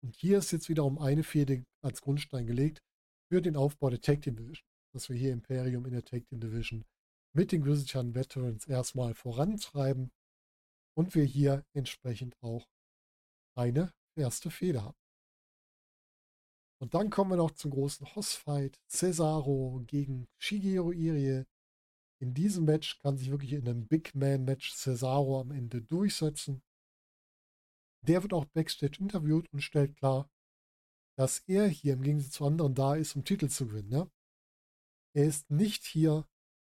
Und 0.02 0.14
hier 0.14 0.38
ist 0.38 0.52
jetzt 0.52 0.68
wiederum 0.68 0.98
eine 0.98 1.22
Fehde 1.22 1.64
als 1.82 2.02
Grundstein 2.02 2.46
gelegt 2.46 2.82
für 3.28 3.40
den 3.40 3.56
Aufbau 3.56 3.90
der 3.90 4.00
Tag 4.00 4.22
Team 4.22 4.36
Division. 4.36 4.66
Dass 4.92 5.08
wir 5.08 5.16
hier 5.16 5.32
Imperium 5.32 5.84
in 5.86 5.92
der 5.92 6.04
Tag 6.04 6.26
Team 6.26 6.40
Division 6.40 6.84
mit 7.34 7.52
den 7.52 7.62
Grizzly 7.62 8.14
Veterans 8.14 8.66
erstmal 8.66 9.14
vorantreiben 9.14 10.10
und 10.96 11.14
wir 11.14 11.24
hier 11.24 11.64
entsprechend 11.74 12.34
auch 12.40 12.66
eine 13.54 13.92
erste 14.16 14.50
Fehde 14.50 14.82
haben. 14.82 14.96
Und 16.78 16.94
dann 16.94 17.10
kommen 17.10 17.30
wir 17.30 17.36
noch 17.36 17.52
zum 17.52 17.70
großen 17.70 18.14
Hossfight. 18.14 18.78
Cesaro 18.88 19.82
gegen 19.86 20.28
Shigeru 20.38 20.92
Irie. 20.92 21.46
In 22.18 22.32
diesem 22.32 22.64
Match 22.64 22.98
kann 23.00 23.18
sich 23.18 23.30
wirklich 23.30 23.52
in 23.52 23.68
einem 23.68 23.86
Big 23.86 24.14
Man 24.14 24.44
Match 24.44 24.74
Cesaro 24.74 25.40
am 25.40 25.50
Ende 25.50 25.82
durchsetzen. 25.82 26.62
Der 28.02 28.22
wird 28.22 28.32
auch 28.32 28.46
backstage 28.46 28.98
interviewt 29.00 29.52
und 29.52 29.60
stellt 29.60 29.96
klar, 29.96 30.30
dass 31.16 31.40
er 31.46 31.66
hier 31.66 31.94
im 31.94 32.02
Gegensatz 32.02 32.32
zu 32.32 32.46
anderen 32.46 32.74
da 32.74 32.94
ist, 32.94 33.16
um 33.16 33.24
Titel 33.24 33.48
zu 33.48 33.66
gewinnen. 33.66 33.90
Ja? 33.90 34.10
Er 35.14 35.26
ist 35.26 35.50
nicht 35.50 35.84
hier, 35.84 36.26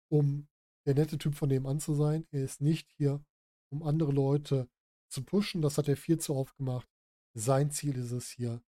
um 0.09 0.47
der 0.85 0.95
nette 0.95 1.17
Typ 1.17 1.35
von 1.35 1.49
nebenan 1.49 1.79
zu 1.79 1.95
sein. 1.95 2.27
Er 2.31 2.43
ist 2.43 2.61
nicht 2.61 2.89
hier, 2.91 3.23
um 3.71 3.83
andere 3.83 4.11
Leute 4.11 4.69
zu 5.09 5.23
pushen. 5.23 5.61
Das 5.61 5.77
hat 5.77 5.87
er 5.87 5.97
viel 5.97 6.19
zu 6.19 6.35
oft 6.35 6.55
gemacht. 6.57 6.87
Sein 7.33 7.71
Ziel 7.71 7.97
ist 7.97 8.11
es 8.11 8.29
hier, 8.29 8.61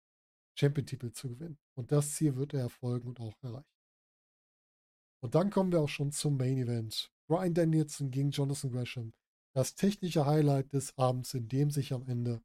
Champion-Titel 0.59 1.13
zu 1.13 1.31
gewinnen. 1.31 1.59
Und 1.75 1.91
das 1.91 2.15
Ziel 2.15 2.37
wird 2.37 2.55
er 2.55 2.61
erfolgen 2.61 3.09
und 3.09 3.21
auch 3.21 3.43
erreichen. 3.43 3.67
Und 5.23 5.37
dann 5.37 5.51
kommen 5.51 5.71
wir 5.71 5.81
auch 5.81 5.89
schon 5.89 6.11
zum 6.11 6.37
Main 6.37 6.59
Event. 6.59 7.13
Brian 7.29 7.55
Danielson 7.55 8.11
gegen 8.11 8.31
Jonathan 8.31 8.73
Gresham. 8.73 9.13
Das 9.55 9.75
technische 9.75 10.27
Highlight 10.27 10.73
des 10.73 10.99
Abends, 10.99 11.33
in 11.35 11.49
dem 11.49 11.71
sich 11.71 11.93
am 11.93 12.07
Ende 12.09 12.43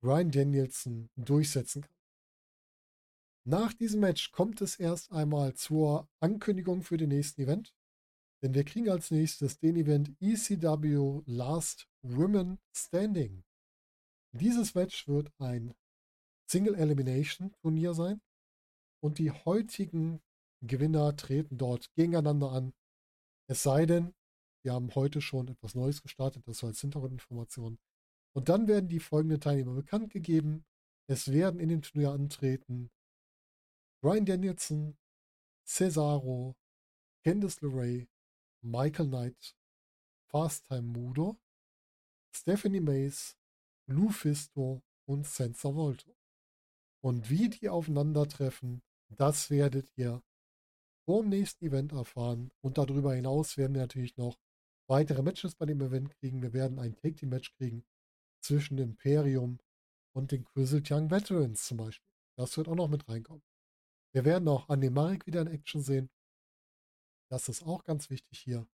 Brian 0.00 0.30
Danielson 0.30 1.10
durchsetzen 1.16 1.82
kann. 1.82 1.94
Nach 3.46 3.74
diesem 3.74 4.00
Match 4.00 4.32
kommt 4.32 4.62
es 4.62 4.76
erst 4.76 5.12
einmal 5.12 5.54
zur 5.54 6.08
Ankündigung 6.20 6.82
für 6.82 6.96
den 6.96 7.10
nächsten 7.10 7.42
Event. 7.42 7.74
Denn 8.42 8.54
wir 8.54 8.64
kriegen 8.64 8.88
als 8.88 9.10
nächstes 9.10 9.58
den 9.58 9.76
Event 9.76 10.16
ECW 10.20 11.22
Last 11.26 11.88
Women 12.02 12.58
Standing. 12.74 13.44
Dieses 14.32 14.74
Match 14.74 15.06
wird 15.06 15.30
ein 15.38 15.74
Single 16.46 16.74
Elimination 16.74 17.52
Turnier 17.60 17.92
sein. 17.92 18.22
Und 19.02 19.18
die 19.18 19.30
heutigen 19.30 20.22
Gewinner 20.66 21.16
treten 21.16 21.58
dort 21.58 21.92
gegeneinander 21.94 22.52
an. 22.52 22.72
Es 23.48 23.62
sei 23.62 23.86
denn, 23.86 24.14
wir 24.62 24.72
haben 24.72 24.94
heute 24.94 25.20
schon 25.20 25.48
etwas 25.48 25.74
Neues 25.74 26.02
gestartet, 26.02 26.46
das 26.46 26.62
war 26.62 26.70
als 26.70 26.80
Hintergrundinformation. 26.80 27.78
Und 28.34 28.48
dann 28.48 28.66
werden 28.66 28.88
die 28.88 29.00
folgenden 29.00 29.40
Teilnehmer 29.40 29.74
bekannt 29.74 30.10
gegeben. 30.10 30.64
Es 31.06 31.30
werden 31.30 31.60
in 31.60 31.68
dem 31.68 31.82
Turnier 31.82 32.10
antreten 32.10 32.90
Brian 34.02 34.26
Danielson, 34.26 34.98
Cesaro, 35.66 36.56
Candice 37.24 37.62
LeRae, 37.62 38.06
Michael 38.62 39.08
Knight, 39.08 39.56
Fast 40.30 40.66
Time 40.66 40.82
Mudo, 40.82 41.38
Stephanie 42.34 42.80
Mace, 42.80 43.36
Lufisto 43.86 44.82
und 45.06 45.26
Senza 45.26 45.74
Volto. 45.74 46.14
Und 47.02 47.30
wie 47.30 47.48
die 47.48 47.68
aufeinandertreffen, 47.68 48.82
das 49.08 49.50
werdet 49.50 49.90
ihr 49.96 50.22
vor 51.04 51.22
dem 51.22 51.30
nächsten 51.30 51.64
Event 51.64 51.92
erfahren. 51.92 52.50
Und 52.60 52.78
darüber 52.78 53.14
hinaus 53.14 53.56
werden 53.56 53.74
wir 53.74 53.82
natürlich 53.82 54.16
noch 54.16 54.38
weitere 54.88 55.22
Matches 55.22 55.54
bei 55.54 55.66
dem 55.66 55.80
Event 55.80 56.10
kriegen. 56.10 56.42
Wir 56.42 56.52
werden 56.52 56.78
ein 56.78 56.96
Take 56.96 57.14
Team 57.14 57.30
Match 57.30 57.54
kriegen 57.56 57.84
zwischen 58.42 58.78
Imperium 58.78 59.58
und 60.14 60.30
den 60.30 60.44
Grizzled 60.44 60.90
Young 60.90 61.10
Veterans 61.10 61.64
zum 61.64 61.78
Beispiel. 61.78 62.10
Das 62.36 62.56
wird 62.56 62.68
auch 62.68 62.74
noch 62.74 62.88
mit 62.88 63.08
reinkommen. 63.08 63.42
Wir 64.12 64.24
werden 64.24 64.48
auch 64.48 64.68
Annemarik 64.68 65.26
wieder 65.26 65.40
in 65.40 65.48
Action 65.48 65.82
sehen. 65.82 66.10
Das 67.30 67.48
ist 67.48 67.64
auch 67.64 67.84
ganz 67.84 68.10
wichtig 68.10 68.38
hier. 68.38 68.66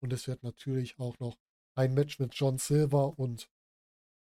Und 0.00 0.12
es 0.12 0.26
wird 0.26 0.42
natürlich 0.42 0.98
auch 0.98 1.18
noch 1.18 1.38
ein 1.74 1.94
Match 1.94 2.18
mit 2.18 2.34
John 2.34 2.58
Silver 2.58 3.18
und 3.18 3.50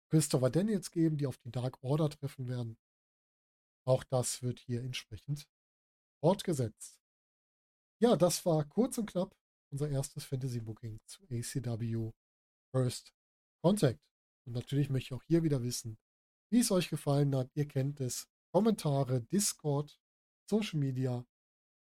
Christopher 0.09 0.49
Daniels 0.49 0.91
geben, 0.91 1.17
die 1.17 1.27
auf 1.27 1.37
die 1.37 1.51
Dark 1.51 1.83
Order 1.83 2.09
treffen 2.09 2.47
werden. 2.47 2.77
Auch 3.85 4.03
das 4.03 4.41
wird 4.41 4.59
hier 4.59 4.81
entsprechend 4.81 5.47
fortgesetzt. 6.19 6.99
Ja, 7.99 8.15
das 8.15 8.45
war 8.45 8.63
kurz 8.63 8.99
und 8.99 9.07
knapp 9.07 9.35
unser 9.71 9.89
erstes 9.89 10.23
Fantasy 10.23 10.59
Booking 10.59 10.99
zu 11.07 11.23
ACW 11.31 12.11
First 12.71 13.11
Contact. 13.63 13.99
Und 14.45 14.53
natürlich 14.53 14.89
möchte 14.89 15.07
ich 15.07 15.19
auch 15.19 15.23
hier 15.23 15.41
wieder 15.41 15.63
wissen, 15.63 15.97
wie 16.51 16.59
es 16.59 16.71
euch 16.71 16.89
gefallen 16.89 17.35
hat. 17.35 17.49
Ihr 17.55 17.67
kennt 17.67 17.99
es. 17.99 18.27
Kommentare, 18.53 19.21
Discord, 19.21 19.99
Social 20.47 20.79
Media. 20.79 21.25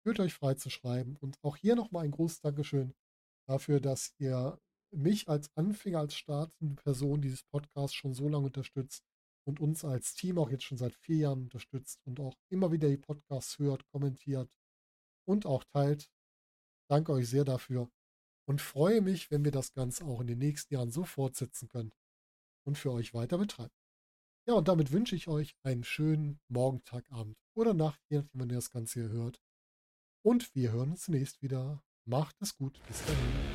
Fühlt 0.03 0.19
euch 0.21 0.33
frei 0.33 0.55
zu 0.55 0.71
schreiben. 0.71 1.17
Und 1.17 1.37
auch 1.43 1.57
hier 1.57 1.77
nochmal 1.77 2.05
ein 2.05 2.11
großes 2.11 2.41
Dankeschön 2.41 2.95
dafür, 3.47 3.79
dass 3.79 4.15
ihr 4.19 4.59
mich 4.91 5.29
als 5.29 5.55
Anfänger, 5.57 6.00
als 6.00 6.15
startende 6.15 6.83
Person 6.83 7.21
dieses 7.21 7.43
Podcasts 7.43 7.95
schon 7.95 8.15
so 8.15 8.29
lange 8.31 8.47
unterstützt 8.47 9.05
und 9.47 9.61
uns 9.61 9.85
als 9.85 10.15
Team 10.15 10.38
auch 10.38 10.50
jetzt 10.50 10.65
schon 10.65 10.79
seit 10.79 10.95
vier 10.95 11.17
Jahren 11.17 11.43
unterstützt 11.43 12.00
und 12.07 12.19
auch 12.19 12.35
immer 12.49 12.73
wieder 12.73 12.88
die 12.88 12.97
Podcasts 12.97 13.59
hört, 13.59 13.87
kommentiert 13.88 14.50
und 15.29 15.47
auch 15.47 15.65
teilt. 15.65 16.11
Danke 16.91 17.13
euch 17.13 17.29
sehr 17.29 17.45
dafür 17.45 17.91
und 18.47 18.63
freue 18.63 19.03
mich, 19.03 19.31
wenn 19.31 19.45
wir 19.45 19.53
das 19.53 19.73
Ganze 19.75 20.05
auch 20.07 20.21
in 20.21 20.27
den 20.27 20.39
nächsten 20.39 20.73
Jahren 20.75 20.91
so 20.91 21.05
fortsetzen 21.05 21.69
können 21.69 21.93
und 22.67 22.79
für 22.79 22.93
euch 22.93 23.13
weiter 23.13 23.37
betreiben. 23.37 23.75
Ja, 24.47 24.55
und 24.55 24.67
damit 24.69 24.91
wünsche 24.91 25.15
ich 25.15 25.29
euch 25.29 25.55
einen 25.63 25.85
schönen 25.85 26.41
Morgen, 26.49 26.83
Tag, 26.85 27.05
Abend 27.13 27.37
oder 27.55 27.75
Nacht, 27.75 28.01
je 28.09 28.17
nachdem, 28.17 28.41
wann 28.41 28.51
ihr 28.51 28.57
das 28.57 28.71
Ganze 28.71 29.01
hier 29.01 29.11
hört. 29.11 29.43
Und 30.25 30.55
wir 30.55 30.73
hören 30.73 30.93
uns 30.93 31.03
zunächst 31.03 31.43
wieder. 31.43 31.83
Macht 32.07 32.41
es 32.41 32.57
gut. 32.57 32.81
Bis 32.87 33.05
dahin. 33.05 33.48